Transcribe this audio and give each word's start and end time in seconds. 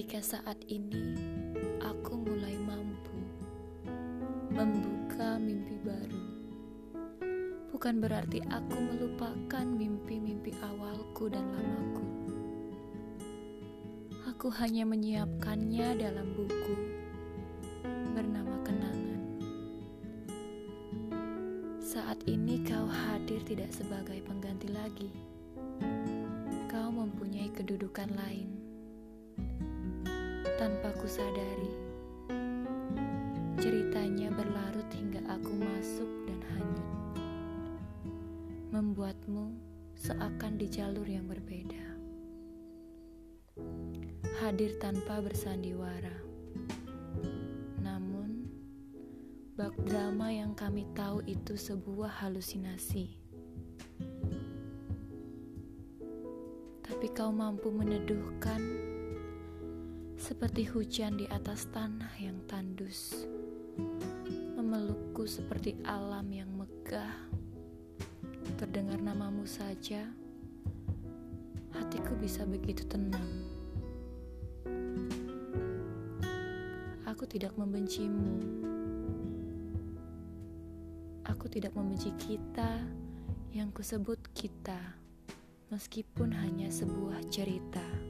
Ketika 0.00 0.40
saat 0.40 0.56
ini 0.64 1.12
aku 1.84 2.16
mulai 2.24 2.56
mampu 2.56 3.20
membuka 4.48 5.36
mimpi 5.36 5.76
baru, 5.84 6.24
bukan 7.68 8.00
berarti 8.00 8.40
aku 8.48 8.80
melupakan 8.80 9.60
mimpi-mimpi 9.60 10.56
awalku 10.64 11.28
dan 11.28 11.44
lamaku. 11.52 12.04
Aku 14.24 14.48
hanya 14.56 14.88
menyiapkannya 14.88 16.00
dalam 16.00 16.32
buku 16.32 16.76
bernama 18.16 18.56
kenangan. 18.64 19.20
Saat 21.76 22.24
ini 22.24 22.64
kau 22.64 22.88
hadir 22.88 23.44
tidak 23.44 23.68
sebagai 23.68 24.16
pengganti 24.24 24.72
lagi. 24.72 25.12
Kau 26.72 26.88
mempunyai 26.88 27.52
kedudukan 27.52 28.08
lain 28.16 28.59
tanpa 30.60 30.92
kusadari. 30.92 31.72
Ceritanya 33.56 34.28
berlarut 34.28 34.84
hingga 34.92 35.24
aku 35.24 35.56
masuk 35.56 36.10
dan 36.28 36.40
hanyut. 36.52 36.90
Membuatmu 38.68 39.56
seakan 39.96 40.60
di 40.60 40.68
jalur 40.68 41.08
yang 41.08 41.24
berbeda. 41.24 41.80
Hadir 44.44 44.76
tanpa 44.76 45.24
bersandiwara. 45.24 46.20
Namun, 47.80 48.44
bak 49.56 49.72
drama 49.88 50.28
yang 50.28 50.52
kami 50.52 50.84
tahu 50.92 51.24
itu 51.24 51.56
sebuah 51.56 52.20
halusinasi. 52.20 53.16
Tapi 56.84 57.06
kau 57.16 57.32
mampu 57.32 57.72
meneduhkan 57.72 58.60
seperti 60.20 60.68
hujan 60.68 61.16
di 61.16 61.24
atas 61.32 61.64
tanah 61.72 62.12
yang 62.20 62.36
tandus, 62.44 63.24
memelukku 64.52 65.24
seperti 65.24 65.80
alam 65.88 66.28
yang 66.28 66.52
megah. 66.52 67.16
Terdengar 68.60 69.00
namamu 69.00 69.48
saja, 69.48 70.04
hatiku 71.72 72.12
bisa 72.20 72.44
begitu 72.44 72.84
tenang. 72.84 73.48
Aku 77.08 77.24
tidak 77.24 77.56
membencimu. 77.56 78.60
Aku 81.24 81.48
tidak 81.48 81.72
membenci 81.72 82.12
kita 82.20 82.84
yang 83.56 83.72
kusebut 83.72 84.20
kita, 84.36 84.76
meskipun 85.72 86.36
hanya 86.36 86.68
sebuah 86.68 87.24
cerita 87.32 88.09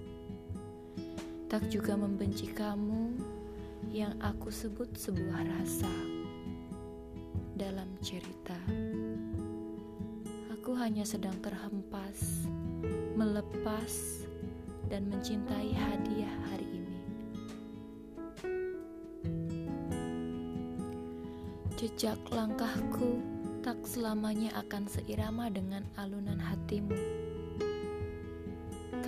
tak 1.50 1.66
juga 1.66 1.98
membenci 1.98 2.46
kamu 2.46 3.10
yang 3.90 4.14
aku 4.22 4.54
sebut 4.54 4.86
sebuah 4.94 5.42
rasa 5.58 5.90
dalam 7.58 7.90
cerita. 7.98 8.54
Aku 10.54 10.78
hanya 10.78 11.02
sedang 11.02 11.34
terhempas, 11.42 12.46
melepas, 13.18 14.22
dan 14.86 15.10
mencintai 15.10 15.74
hadiah 15.74 16.36
hari 16.54 16.70
ini. 16.70 17.00
Jejak 21.74 22.22
langkahku 22.30 23.18
tak 23.66 23.82
selamanya 23.82 24.54
akan 24.54 24.86
seirama 24.86 25.50
dengan 25.50 25.82
alunan 25.98 26.38
hatimu. 26.38 26.94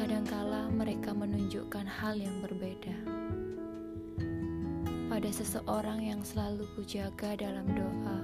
Kadangkala 0.02 0.66
mereka 0.74 1.14
menunjukkan 1.14 1.86
hal 1.86 2.18
yang 2.18 2.42
berbeda. 2.42 3.06
Pada 5.06 5.30
seseorang 5.30 6.02
yang 6.02 6.18
selalu 6.26 6.66
kujaga 6.74 7.38
dalam 7.38 7.70
doa, 7.70 8.18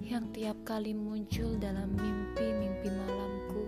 yang 0.00 0.24
tiap 0.32 0.56
kali 0.64 0.96
muncul 0.96 1.60
dalam 1.60 1.92
mimpi-mimpi 1.92 2.88
malamku, 2.96 3.64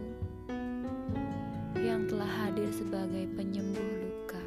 yang 1.76 2.08
telah 2.08 2.32
hadir 2.40 2.72
sebagai 2.72 3.28
penyembuh 3.36 3.90
luka. 4.08 4.44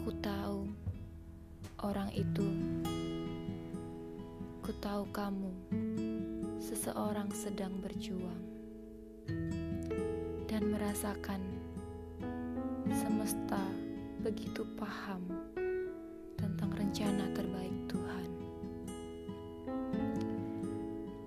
Ku 0.00 0.16
tahu 0.24 0.64
orang 1.84 2.08
itu, 2.16 2.48
ku 4.64 4.72
tahu 4.80 5.04
kamu, 5.12 5.52
seseorang 6.56 7.28
sedang 7.36 7.76
berjuang 7.84 8.45
dan 10.56 10.72
merasakan 10.72 11.44
semesta 12.88 13.60
begitu 14.24 14.64
paham 14.80 15.20
tentang 16.32 16.72
rencana 16.72 17.28
terbaik 17.36 17.76
Tuhan. 17.92 18.28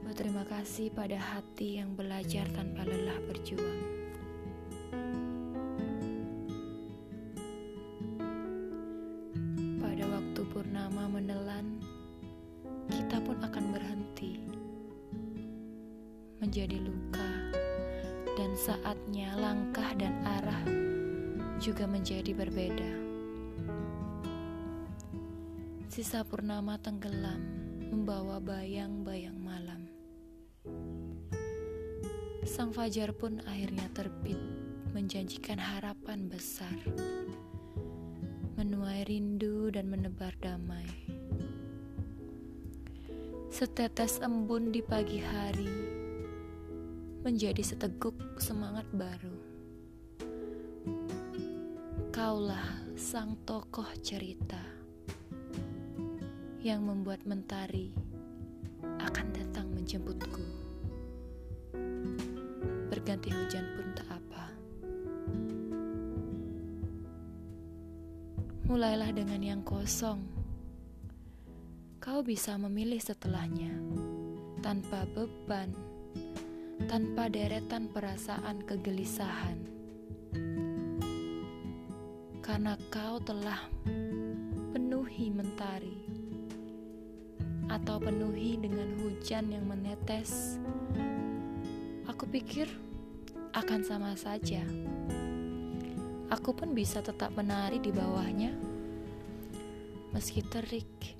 Berterima 0.01 0.41
kasih 0.49 0.89
pada 0.97 1.13
hati 1.21 1.77
yang 1.77 1.93
belajar 1.93 2.49
tanpa 2.57 2.81
lelah 2.89 3.21
berjuang. 3.29 3.81
Pada 9.77 10.05
waktu 10.09 10.41
purnama 10.49 11.05
menelan, 11.05 11.77
kita 12.89 13.21
pun 13.21 13.37
akan 13.45 13.77
berhenti 13.77 14.41
menjadi 16.41 16.81
luka 16.81 17.08
dan 18.39 18.55
saatnya 18.55 19.35
langkah 19.35 19.91
dan 19.99 20.15
arah 20.23 20.63
juga 21.59 21.83
menjadi 21.83 22.31
berbeda. 22.31 22.91
Sisa 25.91 26.23
purnama 26.23 26.79
tenggelam 26.79 27.43
membawa 27.91 28.39
bayang-bayang 28.39 29.35
malam. 29.35 29.91
Sang 32.47 32.71
fajar 32.71 33.11
pun 33.11 33.43
akhirnya 33.43 33.91
terbit 33.91 34.39
menjanjikan 34.95 35.59
harapan 35.59 36.31
besar. 36.31 36.79
Menuai 38.55 39.03
rindu 39.03 39.67
dan 39.67 39.91
menebar 39.91 40.31
damai. 40.39 40.87
Setetes 43.51 44.23
embun 44.23 44.71
di 44.71 44.79
pagi 44.79 45.19
hari 45.19 45.88
menjadi 47.19 47.59
seteguk 47.59 48.15
semangat 48.39 48.87
baru. 48.95 49.35
Kaulah 52.15 52.95
sang 52.95 53.35
tokoh 53.43 53.87
cerita 53.99 54.59
yang 56.63 56.87
membuat 56.87 57.23
mentari 57.27 57.91
akan 59.03 59.27
datang 59.35 59.67
menjemputku. 59.75 60.43
Berganti 62.87 63.31
hujan 63.35 63.67
pun 63.75 63.87
tak 63.95 64.07
apa. 64.15 64.45
Mulailah 68.71 69.11
dengan 69.11 69.43
yang 69.43 69.61
kosong. 69.67 70.23
Kau 71.99 72.23
bisa 72.23 72.55
memilih 72.55 72.99
setelahnya 73.03 73.75
tanpa 74.63 75.03
beban 75.11 75.71
tanpa 76.87 77.27
deretan 77.27 77.91
perasaan 77.91 78.63
kegelisahan. 78.63 79.59
Karena 82.39 82.79
kau 82.87 83.19
telah 83.19 83.67
penuhi 84.71 85.27
mentari 85.33 85.99
atau 87.67 87.99
penuhi 87.99 88.55
dengan 88.55 88.95
hujan 89.03 89.51
yang 89.51 89.67
menetes, 89.67 90.55
aku 92.07 92.23
pikir 92.29 92.71
akan 93.51 93.81
sama 93.83 94.15
saja. 94.15 94.63
Aku 96.29 96.53
pun 96.53 96.77
bisa 96.77 97.01
tetap 97.01 97.33
menari 97.33 97.81
di 97.81 97.89
bawahnya, 97.89 98.53
meski 100.13 100.45
terik, 100.45 101.17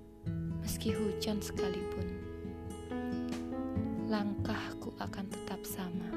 meski 0.62 0.94
hujan 0.94 1.42
sekalipun 1.42 2.30
langkahku 4.90 5.06
akan 5.06 5.26
tetap 5.30 5.62
sama. 5.66 6.10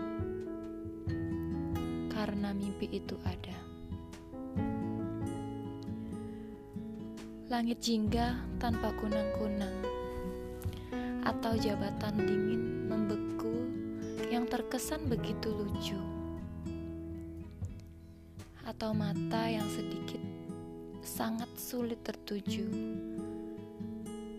Karena 2.09 2.57
mimpi 2.57 2.89
itu 2.89 3.17
ada. 3.25 3.57
Langit 7.53 7.85
jingga 7.85 8.41
tanpa 8.57 8.97
kunang-kunang 8.97 9.77
atau 11.23 11.53
jabatan 11.61 12.17
dingin 12.25 12.89
membeku 12.89 13.53
yang 14.33 14.49
terkesan 14.49 15.05
begitu 15.05 15.53
lucu. 15.53 16.01
Atau 18.65 18.97
mata 18.97 19.53
yang 19.53 19.69
sedikit 19.69 20.23
sangat 21.05 21.51
sulit 21.61 22.01
tertuju 22.01 22.65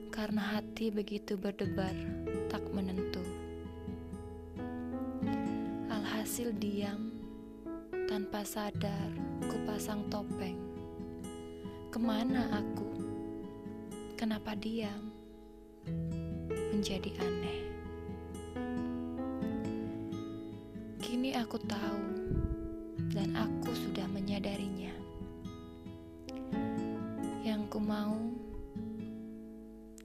karena 0.10 0.58
hati 0.58 0.90
begitu 0.90 1.38
berdebar 1.38 1.94
tak 2.50 2.66
menentu. 2.74 3.33
Alhasil 6.34 6.58
diam 6.58 7.14
Tanpa 8.10 8.42
sadar, 8.42 9.14
kupasang 9.46 10.10
topeng. 10.10 10.58
Ke 11.94 12.02
mana 12.02 12.50
aku? 12.58 12.90
Kenapa 14.18 14.58
diam? 14.58 15.14
Menjadi 16.74 17.14
aneh. 17.22 17.62
Kini 21.06 21.38
aku 21.38 21.62
tahu, 21.70 22.02
dan 23.14 23.38
aku 23.38 23.70
sudah 23.70 24.10
menyadarinya. 24.10 24.98
Yang 27.46 27.62
ku 27.70 27.78
mau, 27.78 28.18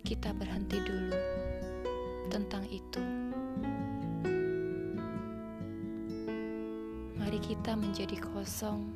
kita 0.05 0.37
berhenti 0.37 0.77
dulu 0.77 1.17
tentang 2.29 2.69
itu. 2.69 3.28
Kita 7.38 7.73
menjadi 7.81 8.20
kosong, 8.20 8.93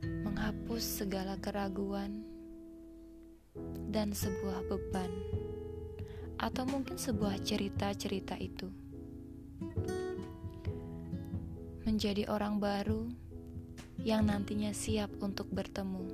menghapus 0.00 1.04
segala 1.04 1.36
keraguan 1.36 2.24
dan 3.92 4.16
sebuah 4.16 4.64
beban, 4.64 5.12
atau 6.40 6.64
mungkin 6.64 6.96
sebuah 6.96 7.36
cerita-cerita 7.44 8.40
itu. 8.40 8.72
Menjadi 11.84 12.32
orang 12.32 12.56
baru 12.56 13.12
yang 14.00 14.32
nantinya 14.32 14.72
siap 14.72 15.12
untuk 15.20 15.52
bertemu. 15.52 16.08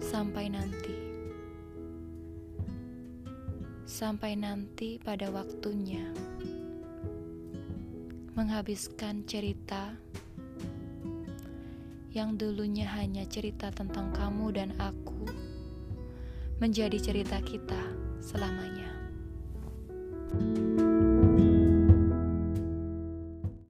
Sampai 0.00 0.48
nanti, 0.48 0.96
sampai 3.84 4.40
nanti 4.40 4.96
pada 4.96 5.28
waktunya 5.28 6.08
menghabiskan 8.36 9.24
cerita 9.24 9.96
yang 12.12 12.36
dulunya 12.36 12.84
hanya 12.84 13.24
cerita 13.24 13.72
tentang 13.72 14.12
kamu 14.12 14.52
dan 14.52 14.76
aku, 14.76 15.24
menjadi 16.60 17.00
cerita 17.00 17.40
kita 17.40 17.80
selamanya. 18.20 18.92
thank 20.36 20.80
you 20.80 20.85